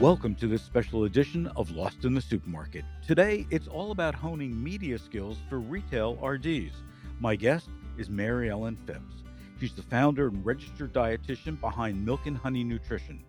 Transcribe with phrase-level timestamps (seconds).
[0.00, 2.86] Welcome to this special edition of Lost in the Supermarket.
[3.06, 6.72] Today, it's all about honing media skills for retail RDs.
[7.20, 9.24] My guest is Mary Ellen Phipps.
[9.60, 13.22] She's the founder and registered dietitian behind Milk and Honey Nutrition.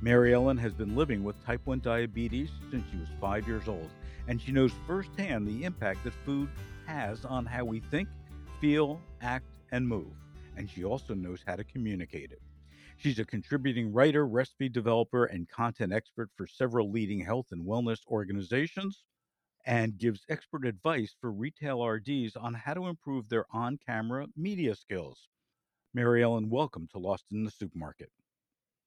[0.00, 3.90] Mary Ellen has been living with type 1 diabetes since she was five years old,
[4.26, 6.48] and she knows firsthand the impact that food
[6.86, 8.08] has on how we think,
[8.60, 10.10] feel, act, and move.
[10.56, 12.42] And she also knows how to communicate it.
[12.98, 17.98] She's a contributing writer, recipe developer, and content expert for several leading health and wellness
[18.06, 19.04] organizations
[19.66, 24.74] and gives expert advice for retail RDs on how to improve their on camera media
[24.74, 25.28] skills.
[25.92, 28.10] Mary Ellen, welcome to Lost in the Supermarket.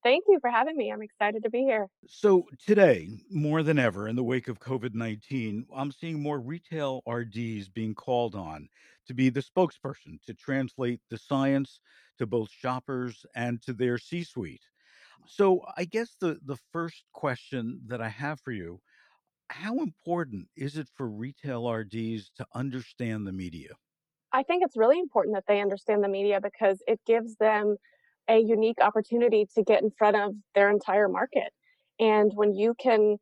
[0.03, 0.91] Thank you for having me.
[0.91, 1.87] I'm excited to be here.
[2.07, 7.01] So, today, more than ever, in the wake of COVID 19, I'm seeing more retail
[7.07, 8.69] RDs being called on
[9.07, 11.79] to be the spokesperson to translate the science
[12.17, 14.63] to both shoppers and to their C suite.
[15.27, 18.79] So, I guess the, the first question that I have for you
[19.49, 23.69] how important is it for retail RDs to understand the media?
[24.31, 27.77] I think it's really important that they understand the media because it gives them
[28.29, 31.51] a unique opportunity to get in front of their entire market.
[31.99, 33.17] And when you can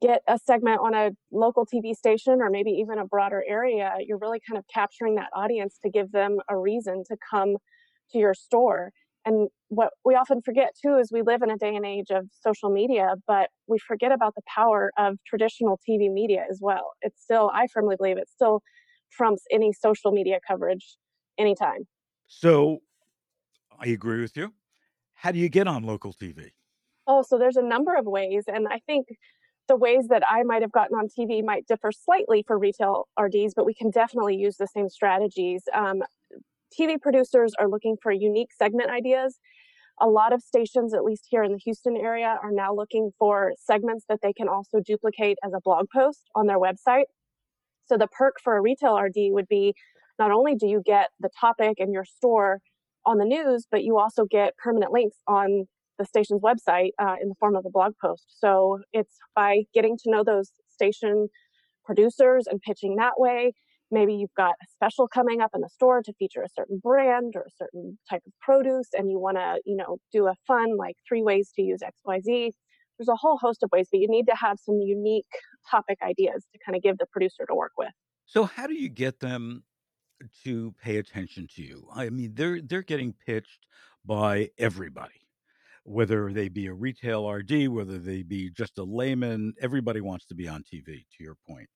[0.00, 4.18] get a segment on a local TV station or maybe even a broader area, you're
[4.18, 7.56] really kind of capturing that audience to give them a reason to come
[8.12, 8.92] to your store.
[9.24, 12.28] And what we often forget too is we live in a day and age of
[12.32, 16.92] social media, but we forget about the power of traditional TV media as well.
[17.02, 18.62] It's still, I firmly believe it still
[19.12, 20.96] trumps any social media coverage
[21.38, 21.86] anytime.
[22.26, 22.78] So
[23.82, 24.54] I agree with you.
[25.14, 26.52] How do you get on local TV?
[27.08, 28.44] Oh, so there's a number of ways.
[28.46, 29.08] And I think
[29.66, 33.54] the ways that I might have gotten on TV might differ slightly for retail RDs,
[33.56, 35.64] but we can definitely use the same strategies.
[35.74, 36.02] Um,
[36.78, 39.38] TV producers are looking for unique segment ideas.
[40.00, 43.52] A lot of stations, at least here in the Houston area, are now looking for
[43.58, 47.04] segments that they can also duplicate as a blog post on their website.
[47.86, 49.74] So the perk for a retail RD would be
[50.18, 52.60] not only do you get the topic and your store
[53.04, 55.66] on the news, but you also get permanent links on
[55.98, 58.24] the station's website uh, in the form of a blog post.
[58.38, 61.28] So it's by getting to know those station
[61.84, 63.52] producers and pitching that way.
[63.90, 67.34] Maybe you've got a special coming up in the store to feature a certain brand
[67.36, 70.76] or a certain type of produce, and you want to, you know, do a fun
[70.78, 72.52] like three ways to use X, Y, Z.
[72.98, 75.26] There's a whole host of ways, but you need to have some unique
[75.70, 77.90] topic ideas to kind of give the producer to work with.
[78.24, 79.64] So, how do you get them
[80.44, 81.86] to pay attention to you.
[81.94, 83.66] I mean, they're they're getting pitched
[84.04, 85.26] by everybody,
[85.84, 89.54] whether they be a retail RD, whether they be just a layman.
[89.60, 91.04] Everybody wants to be on TV.
[91.16, 91.68] To your point,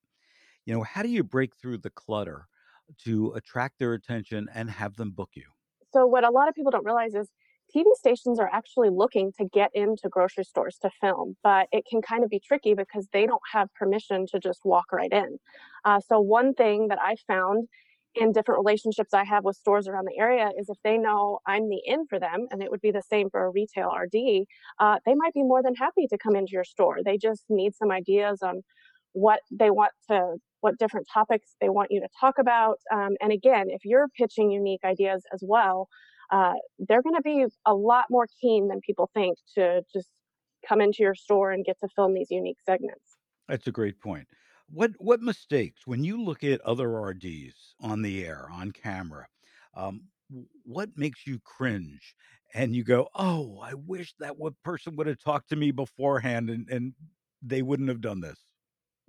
[0.64, 2.48] you know, how do you break through the clutter
[3.04, 5.46] to attract their attention and have them book you?
[5.92, 7.30] So, what a lot of people don't realize is
[7.74, 12.00] TV stations are actually looking to get into grocery stores to film, but it can
[12.00, 15.38] kind of be tricky because they don't have permission to just walk right in.
[15.84, 17.68] Uh, so, one thing that I found
[18.16, 21.68] in different relationships I have with stores around the area is if they know I'm
[21.68, 24.46] the in for them, and it would be the same for a retail RD,
[24.80, 26.98] uh, they might be more than happy to come into your store.
[27.04, 28.62] They just need some ideas on
[29.12, 32.78] what they want to, what different topics they want you to talk about.
[32.92, 35.88] Um, and again, if you're pitching unique ideas as well,
[36.30, 40.08] uh, they're going to be a lot more keen than people think to just
[40.68, 43.16] come into your store and get to film these unique segments.
[43.48, 44.26] That's a great point.
[44.68, 49.28] What what mistakes when you look at other RDs on the air on camera?
[49.74, 50.08] Um,
[50.64, 52.14] what makes you cringe
[52.54, 56.50] and you go, "Oh, I wish that what person would have talked to me beforehand
[56.50, 56.94] and and
[57.42, 58.44] they wouldn't have done this."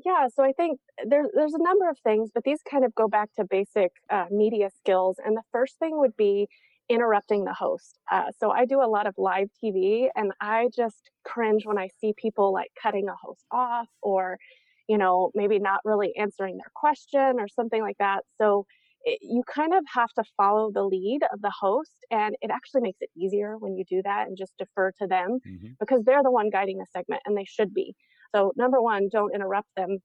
[0.05, 3.07] Yeah, so I think there's there's a number of things, but these kind of go
[3.07, 5.17] back to basic uh, media skills.
[5.23, 6.47] And the first thing would be
[6.87, 7.97] interrupting the host.
[8.11, 11.87] Uh, so I do a lot of live TV, and I just cringe when I
[11.99, 14.37] see people like cutting a host off or
[14.87, 18.23] you know, maybe not really answering their question or something like that.
[18.39, 18.65] So
[19.03, 22.81] it, you kind of have to follow the lead of the host, and it actually
[22.81, 25.67] makes it easier when you do that and just defer to them mm-hmm.
[25.79, 27.95] because they're the one guiding the segment and they should be.
[28.35, 29.99] So, number one, don't interrupt them.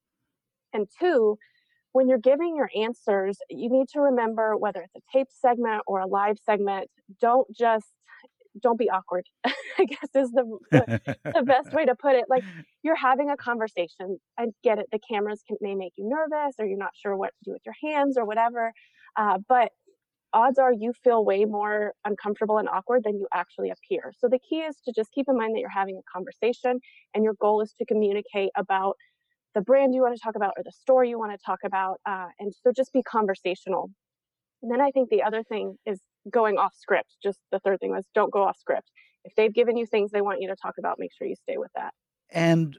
[0.72, 1.36] And two,
[1.92, 6.00] when you're giving your answers, you need to remember whether it's a tape segment or
[6.00, 6.88] a live segment,
[7.20, 7.92] don't just
[8.60, 12.24] don't be awkward i guess is the, the, the best way to put it.
[12.28, 12.44] Like
[12.82, 16.66] you're having a conversation i get it the cameras can, may make you nervous or
[16.66, 18.72] you're not sure what to do with your hands or whatever
[19.16, 19.70] uh, but
[20.32, 24.12] odds are you feel way more uncomfortable and awkward than you actually appear.
[24.18, 26.80] So the key is to just keep in mind that you're having a conversation
[27.14, 28.96] and your goal is to communicate about
[29.54, 32.00] the brand you want to talk about or the store you want to talk about
[32.06, 33.90] uh, and so just be conversational.
[34.62, 37.16] And then i think the other thing is going off script.
[37.22, 38.90] Just the third thing was don't go off script.
[39.24, 41.56] If they've given you things they want you to talk about, make sure you stay
[41.56, 41.92] with that.
[42.30, 42.76] And,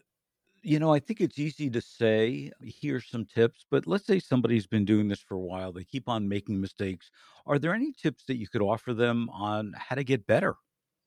[0.62, 4.68] you know, I think it's easy to say, here's some tips, but let's say somebody's
[4.68, 7.12] been doing this for a while, they keep on making mistakes.
[7.46, 10.56] Are there any tips that you could offer them on how to get better?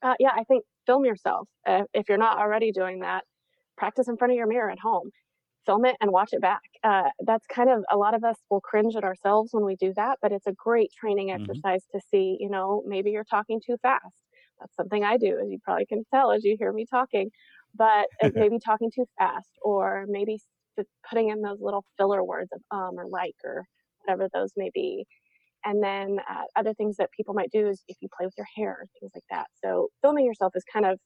[0.03, 1.49] Uh, yeah, I think film yourself.
[1.67, 3.25] Uh, if you're not already doing that,
[3.77, 5.11] practice in front of your mirror at home.
[5.67, 6.63] Film it and watch it back.
[6.85, 9.93] Uh, that's kind of a lot of us will cringe at ourselves when we do
[9.97, 13.61] that, but it's a great training hmm exercise to see, you know, maybe you're talking
[13.65, 14.17] too fast.
[14.61, 17.31] That's something I do, as you probably can tell as you hear me talking,
[17.75, 20.39] but uh, maybe talking too fast, or maybe
[21.09, 23.65] putting in those little filler words of um or like or
[24.03, 25.07] whatever those may be
[25.65, 28.47] and then uh, other things that people might do is if you play with your
[28.57, 29.49] hair, things like that.
[29.65, 31.01] So filming yourself is kind of,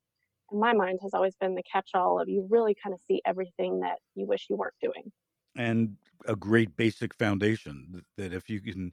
[0.53, 3.81] in my mind, has always been the catch-all of you really kind of see everything
[3.81, 5.13] that you wish you weren't doing.
[5.57, 8.93] and a great basic foundation that if you can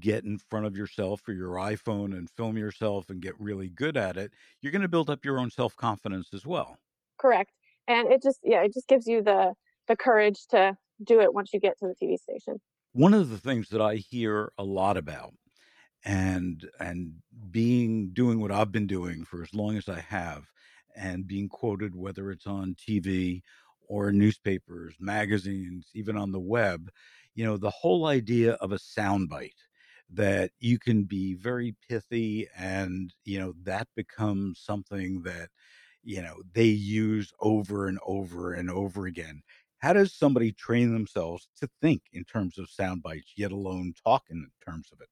[0.00, 3.96] get in front of yourself or your iPhone and film yourself and get really good
[3.96, 6.78] at it, you're going to build up your own self confidence as well.
[7.18, 7.52] Correct.
[7.88, 9.54] And it just, yeah, it just gives you the
[9.88, 12.60] the courage to do it once you get to the TV station.
[12.92, 15.34] One of the things that I hear a lot about
[16.04, 20.52] and and being doing what I've been doing for as long as I have
[20.94, 23.42] and being quoted whether it's on TV
[23.88, 26.90] or newspapers, magazines, even on the web,
[27.34, 29.52] you know, the whole idea of a soundbite
[30.10, 35.48] that you can be very pithy and you know that becomes something that
[36.02, 39.42] you know they use over and over and over again.
[39.78, 44.24] How does somebody train themselves to think in terms of sound bites, yet alone talk
[44.30, 45.08] in terms of it?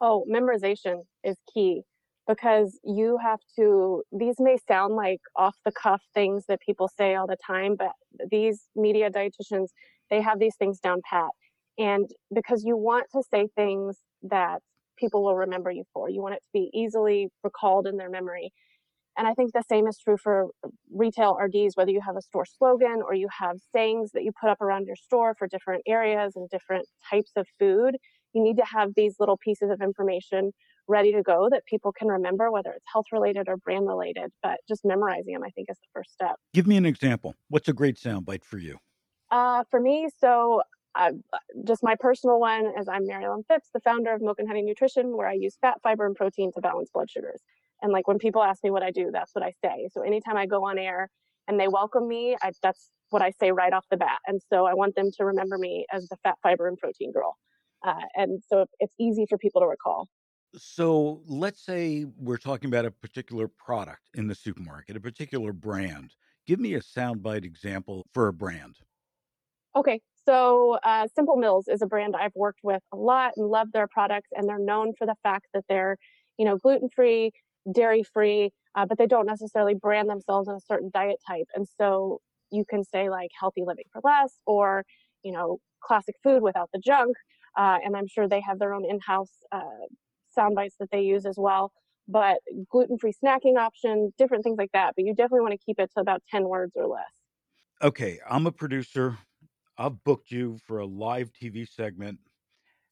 [0.00, 1.82] Oh, memorization is key
[2.30, 7.16] because you have to, these may sound like off the cuff things that people say
[7.16, 7.90] all the time, but
[8.30, 9.70] these media dietitians,
[10.10, 11.30] they have these things down pat.
[11.76, 14.60] And because you want to say things that
[14.96, 18.52] people will remember you for, you want it to be easily recalled in their memory.
[19.18, 20.50] And I think the same is true for
[20.88, 24.50] retail RDs, whether you have a store slogan or you have sayings that you put
[24.50, 27.96] up around your store for different areas and different types of food.
[28.34, 30.52] You need to have these little pieces of information
[30.90, 34.30] ready to go that people can remember, whether it's health related or brand related.
[34.42, 36.36] But just memorizing them, I think, is the first step.
[36.52, 37.34] Give me an example.
[37.48, 38.78] What's a great soundbite for you?
[39.30, 40.62] Uh, for me, so
[40.96, 41.12] uh,
[41.64, 44.62] just my personal one is I'm Mary Ellen Phipps, the founder of Milk and Honey
[44.62, 47.40] Nutrition, where I use fat, fiber, and protein to balance blood sugars.
[47.82, 49.88] And like when people ask me what I do, that's what I say.
[49.92, 51.08] So anytime I go on air
[51.48, 54.18] and they welcome me, I, that's what I say right off the bat.
[54.26, 57.36] And so I want them to remember me as the fat, fiber, and protein girl.
[57.86, 60.08] Uh, and so it's easy for people to recall.
[60.56, 66.14] So let's say we're talking about a particular product in the supermarket, a particular brand.
[66.46, 68.78] Give me a soundbite example for a brand.
[69.76, 73.70] Okay, so uh, Simple Mills is a brand I've worked with a lot and love
[73.72, 75.96] their products, and they're known for the fact that they're,
[76.38, 77.30] you know, gluten free,
[77.72, 81.46] dairy free, uh, but they don't necessarily brand themselves in a certain diet type.
[81.54, 82.20] And so
[82.50, 84.84] you can say like healthy living for less, or
[85.22, 87.16] you know, classic food without the junk.
[87.56, 89.86] Uh, and I'm sure they have their own in-house uh,
[90.32, 91.72] sound bites that they use as well.
[92.08, 92.38] But
[92.70, 94.94] gluten-free snacking options, different things like that.
[94.96, 97.04] But you definitely want to keep it to about 10 words or less.
[97.82, 99.16] Okay, I'm a producer.
[99.78, 102.18] I've booked you for a live TV segment.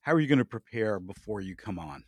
[0.01, 2.05] How are you going to prepare before you come on?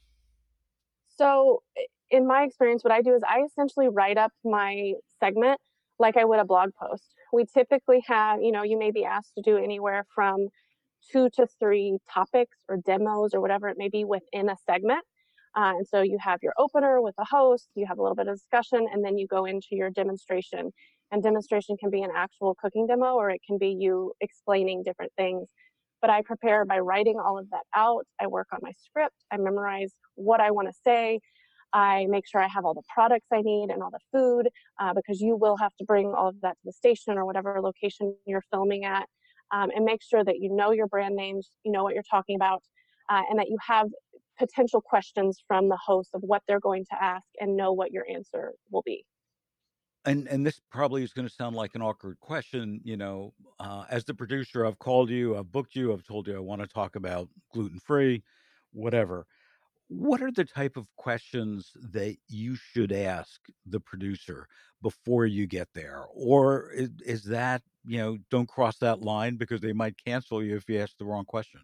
[1.17, 1.63] So,
[2.11, 5.61] in my experience, what I do is I essentially write up my segment
[5.99, 7.15] like I would a blog post.
[7.33, 10.49] We typically have, you know, you may be asked to do anywhere from
[11.13, 15.05] two to three topics or demos or whatever it may be within a segment.
[15.57, 18.29] Uh, and so you have your opener with the host, you have a little bit
[18.29, 20.73] of discussion, and then you go into your demonstration.
[21.11, 25.13] And demonstration can be an actual cooking demo or it can be you explaining different
[25.17, 25.49] things.
[26.01, 28.07] But I prepare by writing all of that out.
[28.21, 31.21] I work on my script, I memorize what I want to say.
[31.73, 34.49] I make sure I have all the products I need and all the food
[34.81, 37.61] uh, because you will have to bring all of that to the station or whatever
[37.61, 39.07] location you're filming at.
[39.53, 42.37] Um, and make sure that you know your brand names, you know what you're talking
[42.37, 42.63] about,
[43.09, 43.89] uh, and that you have
[44.41, 48.07] potential questions from the host of what they're going to ask and know what your
[48.13, 49.05] answer will be.
[50.07, 53.35] And and this probably is going to sound like an awkward question, you know.
[53.59, 56.63] Uh, as the producer, I've called you, I've booked you, I've told you I want
[56.63, 58.23] to talk about gluten free,
[58.73, 59.27] whatever.
[59.89, 64.47] What are the type of questions that you should ask the producer
[64.81, 66.05] before you get there?
[66.15, 70.57] Or is, is that, you know, don't cross that line because they might cancel you
[70.57, 71.61] if you ask the wrong question?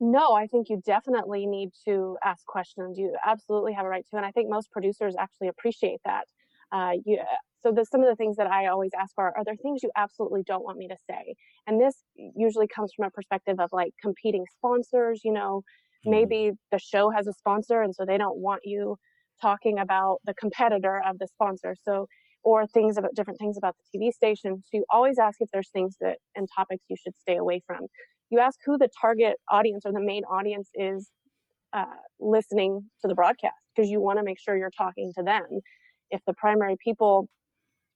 [0.00, 2.98] No, I think you definitely need to ask questions.
[2.98, 6.26] You absolutely have a right to, and I think most producers actually appreciate that.
[6.70, 7.20] Uh, you,
[7.62, 9.82] so the, some of the things that I always ask for are, are there things
[9.82, 11.34] you absolutely don't want me to say?
[11.66, 15.22] And this usually comes from a perspective of like competing sponsors.
[15.24, 15.62] You know,
[16.04, 16.12] Mhm.
[16.12, 18.98] maybe the show has a sponsor, and so they don't want you
[19.42, 21.74] talking about the competitor of the sponsor.
[21.82, 22.06] So,
[22.44, 24.62] or things about different things about the TV station.
[24.64, 27.86] So you always ask if there's things that and topics you should stay away from.
[28.30, 31.10] You ask who the target audience or the main audience is
[31.72, 31.84] uh,
[32.20, 35.44] listening to the broadcast because you want to make sure you're talking to them.
[36.10, 37.28] If the primary people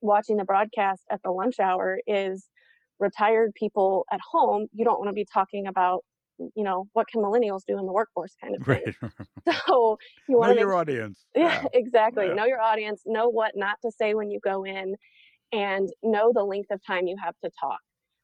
[0.00, 2.48] watching the broadcast at the lunch hour is
[2.98, 6.04] retired people at home, you don't want to be talking about
[6.56, 8.94] you know what can millennials do in the workforce kind of thing.
[9.00, 9.56] Right.
[9.66, 9.98] so
[10.28, 11.24] you want to know your audience.
[11.36, 12.26] Yeah, exactly.
[12.28, 12.34] Yeah.
[12.34, 13.02] Know your audience.
[13.06, 14.94] Know what not to say when you go in,
[15.52, 17.80] and know the length of time you have to talk.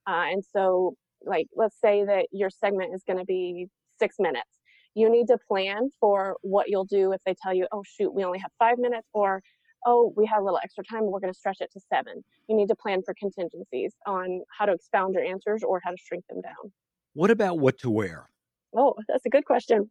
[0.07, 0.95] Uh, and so,
[1.25, 3.67] like, let's say that your segment is going to be
[3.99, 4.51] six minutes.
[4.95, 8.25] You need to plan for what you'll do if they tell you, "Oh shoot, we
[8.25, 9.43] only have five minutes," or
[9.87, 12.25] oh, we have a little extra time, we're going to stretch it to seven.
[12.49, 15.97] You need to plan for contingencies on how to expound your answers or how to
[15.97, 16.73] shrink them down.
[17.15, 18.29] What about what to wear?
[18.77, 19.91] Oh, that's a good question.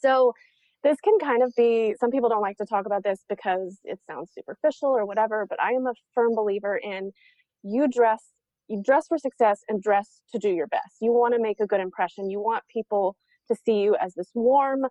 [0.00, 0.32] So,
[0.82, 4.00] this can kind of be some people don't like to talk about this because it
[4.10, 7.12] sounds superficial or whatever, but I am a firm believer in
[7.62, 8.24] you dress
[8.72, 10.96] you dress for success and dress to do your best.
[11.00, 12.30] You want to make a good impression.
[12.30, 13.16] You want people
[13.48, 14.86] to see you as this warm,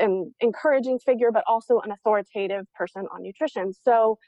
[0.00, 3.72] and encouraging figure, but also an authoritative person on nutrition.
[3.72, 4.18] So,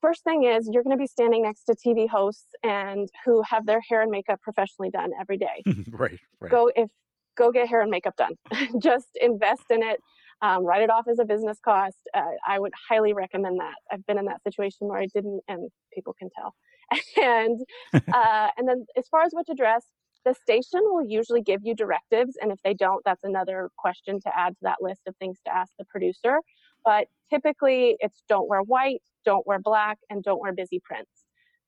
[0.00, 3.66] first thing is you're going to be standing next to TV hosts and who have
[3.66, 5.62] their hair and makeup professionally done every day.
[5.90, 6.50] right, right.
[6.50, 6.88] Go if
[7.36, 8.34] go get hair and makeup done.
[8.82, 10.00] Just invest in it.
[10.42, 11.98] Um, write it off as a business cost.
[12.12, 13.74] Uh, I would highly recommend that.
[13.92, 16.54] I've been in that situation where I didn't, and people can tell.
[17.16, 17.60] and
[17.94, 19.84] uh, and then as far as what to dress,
[20.24, 24.38] the station will usually give you directives, and if they don't, that's another question to
[24.38, 26.38] add to that list of things to ask the producer.
[26.84, 31.10] But typically, it's don't wear white, don't wear black, and don't wear busy prints.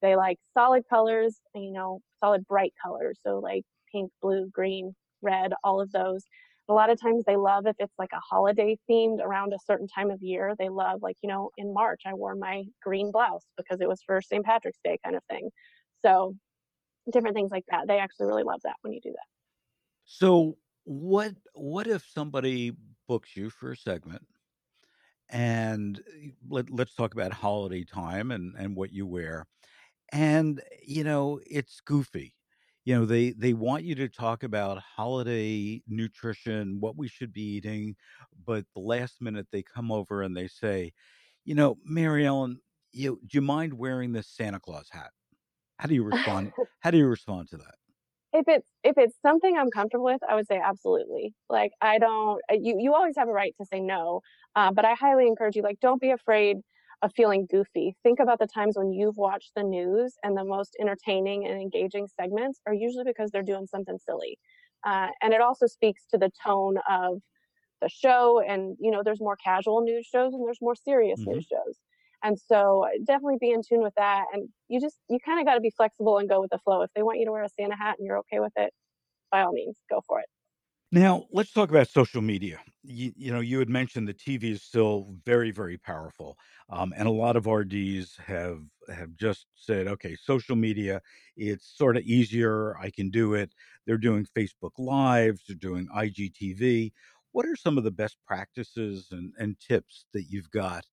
[0.03, 3.19] They like solid colors, you know, solid bright colors.
[3.27, 6.25] So like pink, blue, green, red, all of those.
[6.69, 9.87] A lot of times they love if it's like a holiday themed around a certain
[9.87, 10.55] time of year.
[10.59, 14.03] They love like, you know, in March I wore my green blouse because it was
[14.07, 14.45] for St.
[14.45, 15.51] Patrick's Day kind of thing.
[16.05, 16.35] So
[17.11, 17.87] different things like that.
[17.87, 19.27] They actually really love that when you do that.
[20.05, 22.73] So what what if somebody
[23.09, 24.27] books you for a segment
[25.29, 29.47] and eh, let, let's talk about holiday time and and what you wear
[30.13, 32.35] and you know it's goofy
[32.85, 37.43] you know they they want you to talk about holiday nutrition what we should be
[37.43, 37.95] eating
[38.47, 40.93] but the last minute they come over and they say
[41.45, 42.59] you know mary ellen
[42.93, 45.11] you do you mind wearing this santa claus hat
[45.79, 46.53] how do you respond?
[46.81, 47.75] How do you respond to that?
[48.33, 51.35] If it's if it's something I'm comfortable with, I would say absolutely.
[51.49, 52.41] Like I don't.
[52.51, 54.21] You you always have a right to say no,
[54.57, 55.63] uh, but I highly encourage you.
[55.63, 56.59] Like don't be afraid
[57.03, 57.95] of feeling goofy.
[58.03, 62.07] Think about the times when you've watched the news and the most entertaining and engaging
[62.07, 64.39] segments are usually because they're doing something silly,
[64.85, 67.21] uh, and it also speaks to the tone of
[67.81, 68.41] the show.
[68.47, 71.33] And you know, there's more casual news shows and there's more serious mm-hmm.
[71.33, 71.79] news shows.
[72.25, 74.25] And so definitely be in tune with that.
[74.33, 76.81] And you just, you kind of got to be flexible and go with the flow.
[76.81, 78.73] If they want you to wear a Santa hat and you're okay with it,
[79.31, 80.27] by all means, go for it.
[80.95, 82.61] Now, let's talk about social media.
[82.85, 86.39] You, you know, you had mentioned the TV is still very, very powerful.
[86.71, 91.03] Um, and a lot of RDs have have just said, okay, social media,
[91.37, 92.79] it's sort of easier.
[92.79, 93.51] I can do it.
[93.85, 96.93] They're doing Facebook Lives, they're doing IGTV.
[97.33, 100.85] What are some of the best practices and, and tips that you've got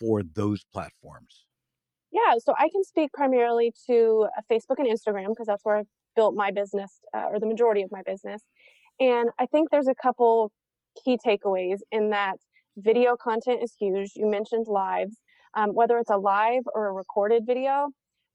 [0.00, 1.44] for those platforms?
[2.10, 5.86] Yeah, so I can speak primarily to uh, Facebook and Instagram because that's where I've
[6.16, 8.42] built my business uh, or the majority of my business.
[9.00, 10.52] And I think there's a couple
[11.04, 12.36] key takeaways in that
[12.76, 14.12] video content is huge.
[14.14, 15.16] You mentioned lives,
[15.54, 17.88] um, whether it's a live or a recorded video,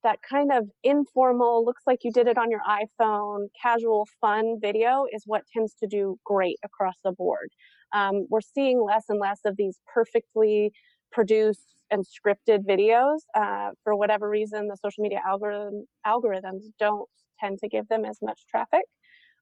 [0.03, 5.05] that kind of informal, looks like you did it on your iPhone, casual, fun video
[5.11, 7.49] is what tends to do great across the board.
[7.93, 10.71] Um, we're seeing less and less of these perfectly
[11.11, 11.59] produce
[11.91, 13.19] and scripted videos.
[13.35, 18.19] Uh, for whatever reason, the social media algorithm, algorithms don't tend to give them as
[18.21, 18.83] much traffic.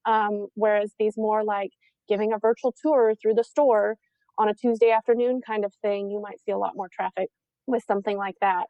[0.08, 1.72] Um, whereas these more like
[2.10, 3.98] giving a virtual tour through the store
[4.40, 7.30] on a Tuesday afternoon kind of thing, you might see a lot more traffic
[7.68, 8.68] with something like that.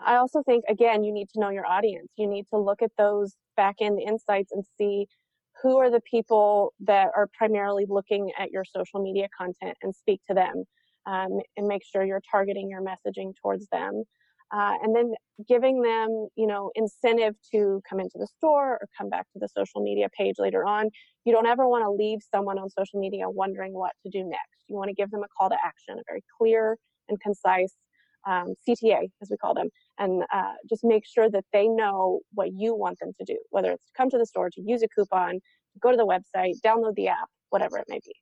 [0.00, 2.08] I also think, again, you need to know your audience.
[2.16, 5.06] You need to look at those back end insights and see
[5.62, 10.20] who are the people that are primarily looking at your social media content and speak
[10.28, 10.64] to them
[11.06, 14.04] um, and make sure you're targeting your messaging towards them.
[14.52, 15.12] Uh, and then
[15.46, 19.48] giving them, you know, incentive to come into the store or come back to the
[19.48, 20.88] social media page later on.
[21.24, 24.64] You don't ever want to leave someone on social media wondering what to do next.
[24.68, 26.78] You want to give them a call to action, a very clear
[27.08, 27.74] and concise
[28.26, 32.48] um, CTA, as we call them, and uh, just make sure that they know what
[32.52, 34.88] you want them to do, whether it's to come to the store, to use a
[34.88, 35.40] coupon,
[35.80, 38.12] go to the website, download the app, whatever it may be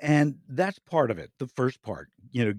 [0.00, 2.54] and that's part of it the first part you know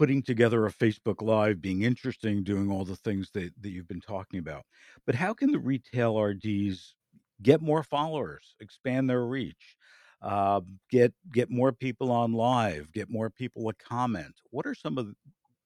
[0.00, 4.00] putting together a Facebook Live, being interesting, doing all the things that, that you've been
[4.00, 4.64] talking about.
[5.04, 6.94] But how can the retail RDs
[7.42, 9.76] get more followers, expand their reach,
[10.22, 14.36] uh, get get more people on live, get more people to comment?
[14.48, 15.14] What are some of the,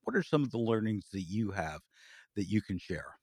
[0.02, 1.82] what are some of the learnings that you have
[2.34, 3.14] that you can share?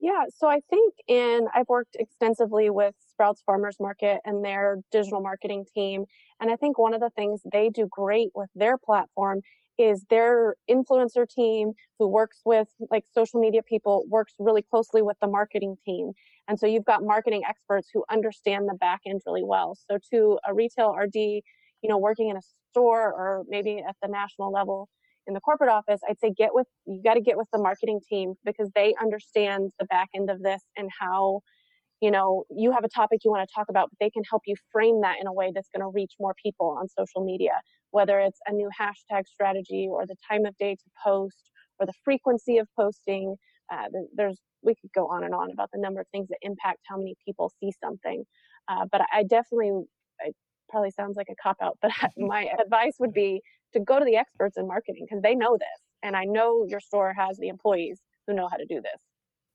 [0.00, 5.22] Yeah, so I think in I've worked extensively with Sprouts Farmers Market and their digital
[5.22, 6.04] marketing team,
[6.38, 9.40] and I think one of the things they do great with their platform
[9.78, 15.16] is their influencer team who works with like social media people works really closely with
[15.20, 16.12] the marketing team.
[16.48, 19.76] And so you've got marketing experts who understand the back end really well.
[19.90, 21.42] So to a retail RD, you
[21.84, 24.88] know, working in a store or maybe at the national level,
[25.26, 28.00] in the corporate office, I'd say get with you got to get with the marketing
[28.08, 31.40] team because they understand the back end of this and how
[32.00, 34.42] you know you have a topic you want to talk about but they can help
[34.46, 37.52] you frame that in a way that's going to reach more people on social media
[37.96, 41.98] whether it's a new hashtag strategy or the time of day to post or the
[42.04, 43.34] frequency of posting
[43.72, 46.80] uh, there's we could go on and on about the number of things that impact
[46.88, 48.24] how many people see something
[48.68, 49.72] uh, but i definitely
[50.20, 50.34] it
[50.68, 53.40] probably sounds like a cop out but my advice would be
[53.72, 55.80] to go to the experts in marketing because they know this.
[56.02, 59.00] And I know your store has the employees who know how to do this.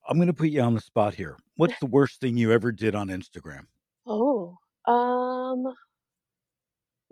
[0.08, 1.36] I'm going to put you on the spot here.
[1.56, 3.66] What's the worst thing you ever did on Instagram?
[4.06, 4.56] Oh,
[4.86, 5.72] um,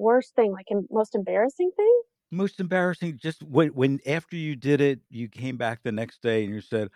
[0.01, 2.03] worst thing, like most embarrassing thing?
[2.31, 6.45] Most embarrassing, just when, when after you did it, you came back the next day
[6.45, 6.91] and you said,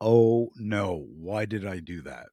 [0.00, 2.28] "Oh no, why did I do that?"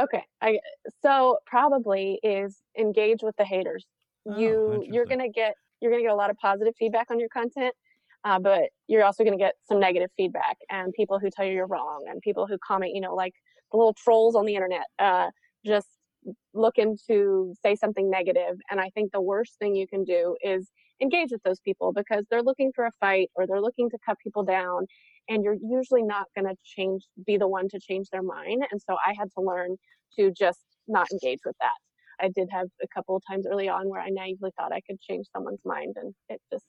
[0.00, 0.60] Okay, I
[1.02, 3.86] so probably is engage with the haters.
[4.28, 7.18] Oh, you you're gonna get you're going to get a lot of positive feedback on
[7.18, 7.74] your content,
[8.24, 11.52] uh, but you're also going to get some negative feedback and people who tell you
[11.52, 13.32] you're wrong and people who comment, you know, like
[13.72, 15.30] the little trolls on the internet, uh,
[15.64, 15.88] just
[16.54, 18.56] looking to say something negative.
[18.70, 22.24] And I think the worst thing you can do is engage with those people because
[22.30, 24.86] they're looking for a fight or they're looking to cut people down
[25.28, 28.82] and you're usually not going to change be the one to change their mind and
[28.82, 29.76] so i had to learn
[30.14, 31.72] to just not engage with that
[32.20, 35.00] I did have a couple of times early on where I naively thought I could
[35.00, 36.64] change someone's mind, and it just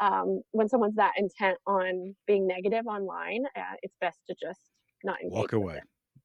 [0.00, 4.60] um, when someone's that intent on being negative online, uh, it's best to just
[5.04, 5.36] not engage.
[5.36, 5.80] Walk away.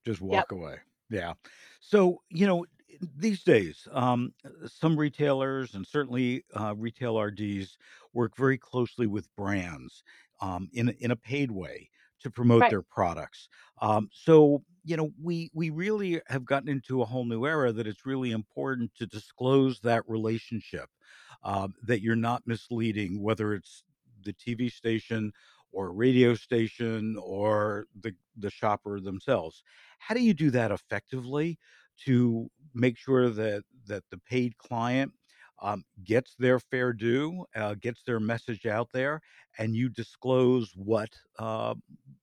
[0.06, 0.52] Just walk yep.
[0.52, 0.76] away.
[1.10, 1.34] Yeah.
[1.80, 2.66] So you know,
[3.16, 4.34] these days, um,
[4.66, 7.78] some retailers and certainly uh, retail RDs
[8.14, 10.04] work very closely with brands
[10.42, 11.90] um, in in a paid way
[12.22, 12.70] to promote right.
[12.70, 13.50] their products.
[13.82, 17.88] Um, so you know, we we really have gotten into a whole new era that
[17.88, 20.90] it's really important to disclose that relationship,
[21.44, 23.84] um, that you're not misleading, whether it's
[24.24, 25.32] the TV station
[25.72, 29.64] or radio station or the the shopper themselves.
[30.00, 31.58] How do you do that effectively
[32.06, 35.14] to make sure that that the paid client
[35.62, 39.22] um, gets their fair due, uh, gets their message out there,
[39.58, 41.76] and you disclose what uh,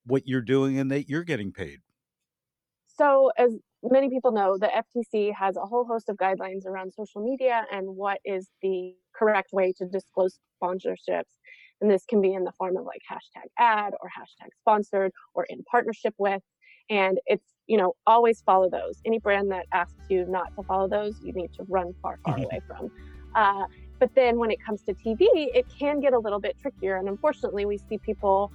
[0.04, 1.80] what you're doing and that you're getting paid.
[2.86, 7.22] So, as many people know, the FTC has a whole host of guidelines around social
[7.22, 11.38] media and what is the correct way to disclose sponsorships.
[11.82, 15.44] And this can be in the form of like hashtag ad or hashtag sponsored or
[15.50, 16.42] in partnership with.
[16.88, 19.00] And it's, you know, always follow those.
[19.04, 22.36] Any brand that asks you not to follow those, you need to run far, far
[22.38, 22.90] away from.
[23.34, 23.66] Uh,
[23.98, 26.96] but then when it comes to TV, it can get a little bit trickier.
[26.96, 28.52] And unfortunately, we see people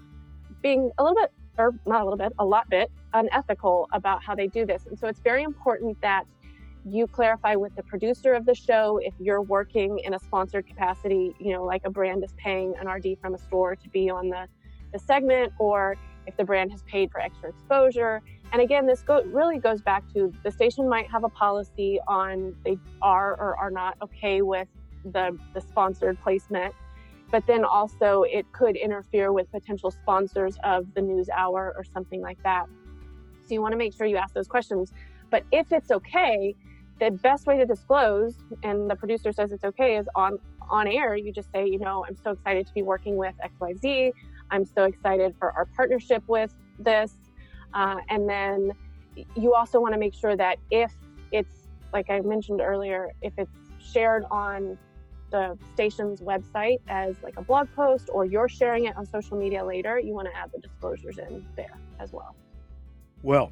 [0.61, 4.35] being a little bit, or not a little bit, a lot bit unethical about how
[4.35, 4.85] they do this.
[4.85, 6.25] And so it's very important that
[6.89, 11.35] you clarify with the producer of the show if you're working in a sponsored capacity,
[11.39, 14.29] you know, like a brand is paying an RD from a store to be on
[14.29, 14.47] the,
[14.93, 15.95] the segment, or
[16.25, 18.21] if the brand has paid for extra exposure.
[18.51, 22.55] And again, this go, really goes back to the station might have a policy on
[22.63, 24.67] they are or are not okay with
[25.03, 26.73] the, the sponsored placement,
[27.31, 32.21] but then also it could interfere with potential sponsors of the news hour or something
[32.21, 32.65] like that.
[33.45, 34.93] So you want to make sure you ask those questions.
[35.29, 36.55] But if it's okay,
[36.99, 41.15] the best way to disclose, and the producer says it's okay, is on on air.
[41.15, 44.11] You just say, you know, I'm so excited to be working with XYZ.
[44.51, 47.13] I'm so excited for our partnership with this.
[47.73, 48.71] Uh, and then
[49.35, 50.91] you also want to make sure that if
[51.31, 54.77] it's, like I mentioned earlier, if it's shared on
[55.31, 59.63] the station's website as like a blog post or you're sharing it on social media
[59.63, 62.35] later, you want to add the disclosures in there as well.
[63.23, 63.51] Well,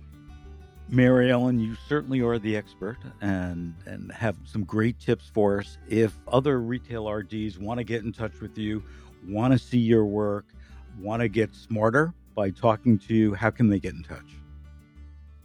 [0.90, 5.78] Mary Ellen, you certainly are the expert and, and have some great tips for us.
[5.90, 8.84] If other retail RDs want to get in touch with you,
[9.28, 10.46] want to see your work,
[11.00, 14.36] want to get smarter by talking to you, how can they get in touch?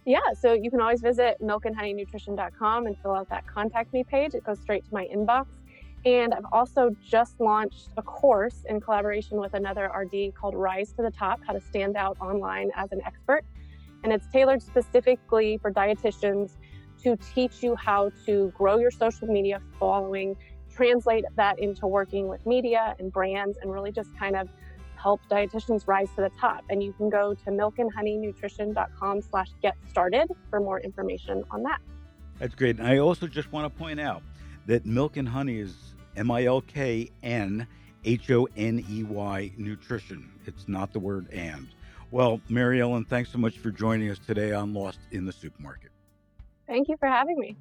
[0.05, 4.35] Yeah, so you can always visit milknhoneynutrition.com and fill out that contact me page.
[4.35, 5.47] It goes straight to my inbox.
[6.05, 11.03] And I've also just launched a course in collaboration with another RD called Rise to
[11.03, 13.45] the Top How to Stand Out Online as an Expert.
[14.03, 16.53] And it's tailored specifically for dietitians
[17.03, 20.37] to teach you how to grow your social media following,
[20.71, 24.49] translate that into working with media and brands, and really just kind of
[24.97, 26.63] help dietitians rise to the top.
[26.69, 31.81] And you can go to milknhoneynutrition.com slash get started for more information on that.
[32.39, 32.79] That's great.
[32.79, 34.23] And I also just want to point out
[34.67, 35.75] that Milk and Honey is
[36.17, 37.67] M I L K N
[38.05, 40.31] H O N E Y nutrition.
[40.47, 41.69] It's not the word and.
[42.13, 45.93] Well, Mary Ellen, thanks so much for joining us today on Lost in the Supermarket.
[46.67, 47.57] Thank you for having me.